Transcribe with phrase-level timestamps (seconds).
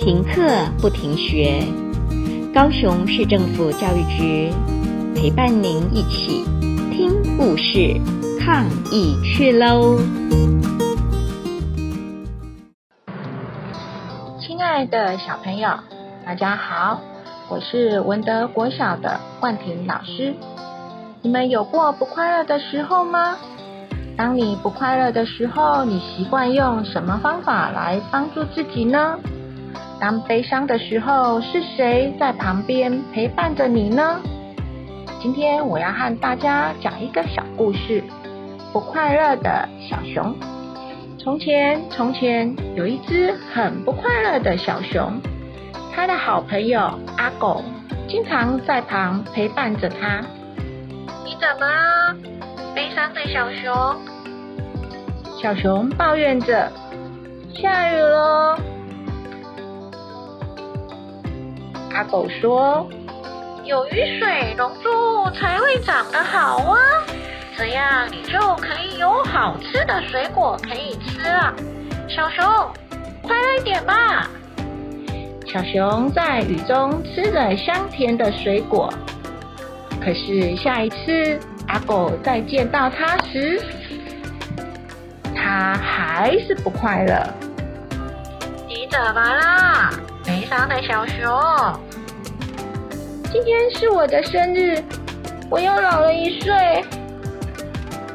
[0.00, 0.40] 停课
[0.80, 1.62] 不停学，
[2.54, 4.50] 高雄市政府教育局
[5.14, 6.42] 陪伴您一起
[6.90, 8.00] 听故事、
[8.40, 9.98] 抗疫去喽！
[14.40, 15.68] 亲爱的小朋友，
[16.24, 17.02] 大家好，
[17.50, 20.34] 我是文德国小的冠廷老师。
[21.20, 23.36] 你们有过不快乐的时候吗？
[24.16, 29.18] 当你不快乐的时候，你习惯用什么方法来帮助自己呢？
[30.00, 34.18] 当悲伤的时候，是谁在旁边陪伴着你呢？
[35.20, 38.02] 今天我要和大家讲一个小故事：
[38.72, 40.34] 不快乐的小熊。
[41.18, 45.20] 从前，从前有一只很不快乐的小熊，
[45.94, 46.80] 它的好朋友
[47.18, 47.62] 阿狗
[48.08, 50.22] 经常在旁陪伴着它。
[51.26, 52.16] 你怎么了？
[52.74, 54.00] 悲伤的小熊。
[55.42, 56.72] 小熊抱怨着
[57.54, 58.58] ：“下雨了。”
[62.00, 62.88] 阿狗说
[63.62, 66.78] ：“有雨水，龙珠才会长得好啊！
[67.58, 71.54] 这样你就可以有好吃的水果可以吃了。
[72.08, 72.42] 小熊，
[73.20, 74.30] 快乐一点吧！”
[75.46, 78.90] 小熊在雨中吃着香甜的水果，
[80.02, 83.60] 可是下一次阿狗再见到它时，
[85.36, 87.22] 它还是不快乐。
[88.66, 89.90] 你怎么啦？
[90.24, 91.28] 悲伤的小熊。
[93.32, 94.82] 今天是我的生日，
[95.48, 96.52] 我又老了一岁。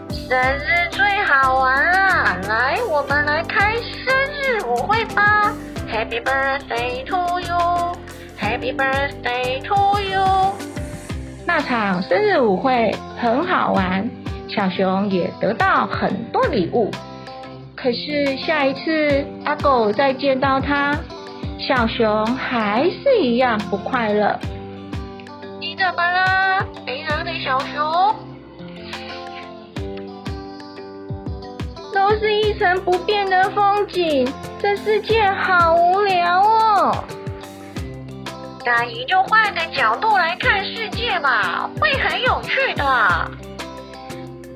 [0.09, 5.53] 生日最好玩了，来，我们来开生日舞会吧
[5.89, 10.53] ！Happy birthday to you，Happy birthday to you。
[11.45, 14.09] 那场生日舞会很好玩，
[14.49, 16.91] 小熊也得到很多礼物。
[17.73, 20.93] 可是下一次阿狗再见到他，
[21.58, 24.38] 小熊还是一样不快乐。
[25.76, 28.16] 你怎么了，悲伤的小熊？
[31.94, 34.26] 都是一成不变的风景，
[34.61, 37.04] 这世界好无聊哦。
[38.66, 42.86] 那你就换个角度来看世界吧，会很有趣的。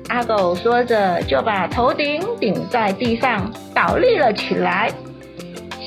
[0.08, 4.90] 阿狗说着，就把头顶顶在地上，倒立了起来。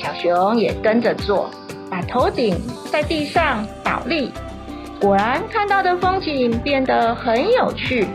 [0.00, 1.50] 小熊也跟着做，
[1.90, 2.56] 把头顶
[2.92, 4.30] 在地上倒立。
[5.00, 8.08] 果然看到的风景变得很有趣，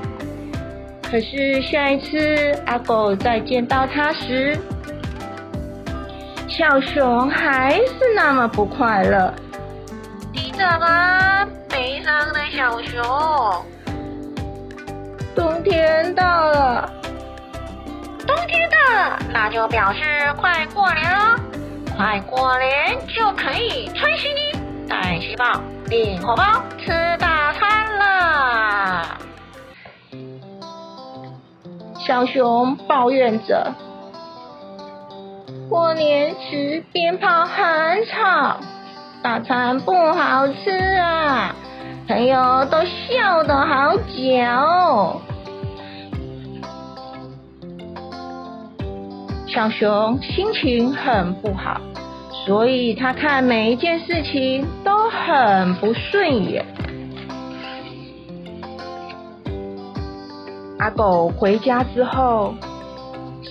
[1.04, 4.58] 可是下一次阿狗再见到它时，
[6.48, 9.34] 小熊还是那么不快乐。
[10.34, 13.66] 你怎么悲伤的小熊？
[15.36, 16.92] 冬天到了，
[18.26, 20.00] 冬天到了，那就表示
[20.38, 21.40] 快过年了，
[21.96, 24.59] 快过年就可以穿新衣。
[24.90, 25.46] 带细胞
[25.88, 26.44] 领红包
[26.80, 26.90] 吃
[27.20, 29.18] 大餐了。
[32.06, 33.72] 小熊抱怨着
[35.70, 38.60] ：“过年时鞭炮很吵，
[39.22, 41.54] 大餐不好吃啊，
[42.08, 44.66] 朋友都笑得好假。”
[49.48, 51.80] 小熊心情很不好。
[52.50, 56.66] 所以他看每一件事情都很不顺眼。
[60.80, 62.56] 阿狗回家之后，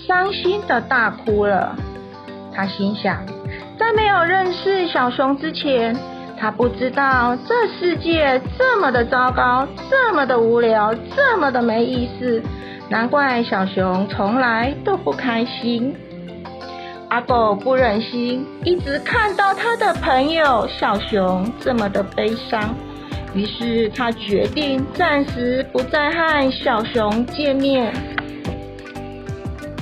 [0.05, 1.77] 伤心的大哭了。
[2.53, 3.25] 他心想，
[3.79, 5.97] 在没有认识小熊之前，
[6.37, 12.43] 他不知道这世界这么的糟糕，这么的无聊，这么的没意思。
[12.89, 15.95] 难怪小熊从来都不开心。
[17.11, 22.75] 阿狗不忍心一直看到他的朋友小熊这么的悲伤，
[23.35, 27.93] 于是他决定暂时不再和小熊见面。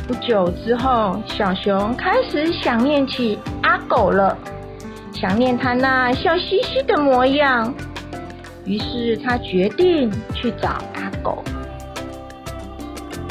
[0.06, 4.38] 不久之后，小熊开始想念起阿狗了，
[5.12, 7.74] 想念他那笑嘻嘻的模样。
[8.64, 11.42] 于是他决定去找阿狗。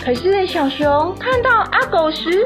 [0.03, 2.45] 可是小熊看到阿狗时，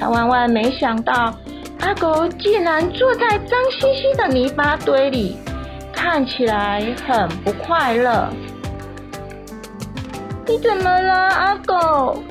[0.00, 1.34] 他万万没想到，
[1.80, 5.36] 阿狗竟然坐在脏兮兮的泥巴堆里，
[5.92, 8.30] 看起来很不快乐。
[10.46, 12.22] 你怎么了，阿狗？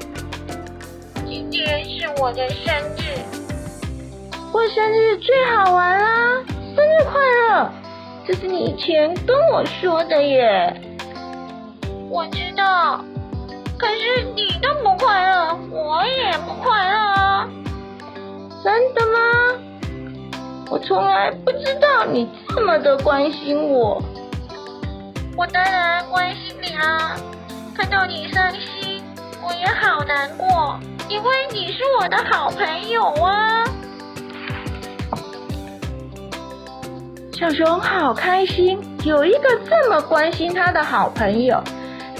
[1.28, 3.20] 今天是我的生日，
[4.52, 6.44] 过生日最好玩啦！
[6.76, 7.72] 生日快乐！
[8.26, 10.74] 这是你以前跟我说的耶。
[12.10, 13.00] 我知道，
[13.78, 17.19] 可是你都不快乐，我也不快乐。
[18.64, 19.20] 真的吗？
[20.70, 24.02] 我从来不知道你这么的关心我。
[25.36, 27.16] 我当然关心你啦，
[27.76, 29.02] 看到你伤心，
[29.42, 30.78] 我也好难过，
[31.08, 33.64] 因为你是我的好朋友啊。
[37.32, 41.64] 小熊好开心，有一个这么关心他的好朋友，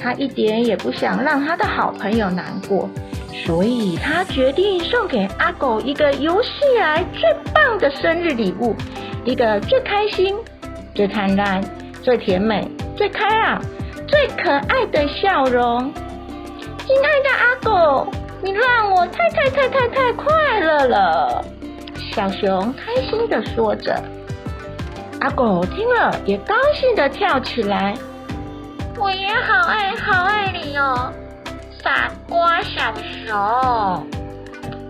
[0.02, 2.90] 他一点也不想让他的好朋友难过，
[3.46, 7.22] 所以他决定送给阿狗一个有史以来最
[7.54, 8.76] 棒的生日礼物，
[9.26, 10.36] 一个最开心、
[10.94, 11.62] 最灿烂、
[12.04, 13.62] 最甜美、最开朗、
[14.08, 15.92] 最可爱的笑容。
[16.86, 21.46] 亲爱的阿狗，你让我太太太太太快乐了！
[22.14, 23.96] 小熊开心地说着。
[25.22, 27.96] 阿狗听了也高兴地跳起来。
[28.98, 31.12] 我也好爱好爱你哦，
[31.90, 32.94] 傻瓜小
[33.26, 34.08] 熊。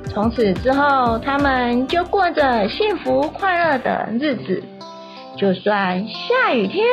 [0.10, 4.62] 从此之后，他们就过着幸福快乐的日子。
[5.38, 6.86] 就算下雨天，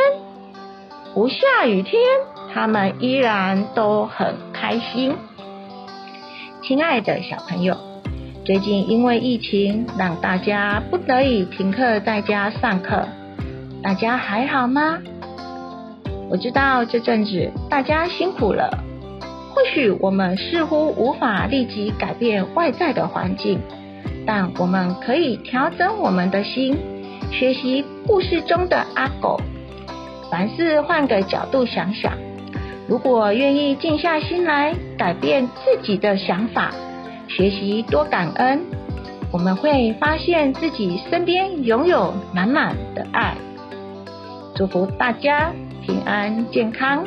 [1.12, 2.00] 不下雨天，
[2.54, 5.16] 他们依然都很开心。
[6.62, 7.76] 亲爱的小朋友，
[8.44, 13.08] 最近因为疫情，让大家不得已停课在家上课。
[13.82, 15.00] 大家还好吗？
[16.30, 18.85] 我知道这阵子大家辛苦了。
[19.56, 23.58] 或许我们似乎无法立即改变外在的环境，
[24.26, 26.76] 但我们可以调整我们的心，
[27.32, 29.40] 学习故事中的阿狗。
[30.30, 32.12] 凡事换个角度想想，
[32.86, 36.70] 如果愿意静下心来改变自己的想法，
[37.26, 38.60] 学习多感恩，
[39.32, 43.34] 我们会发现自己身边拥有满满的爱。
[44.54, 45.50] 祝福大家
[45.80, 47.06] 平安健康。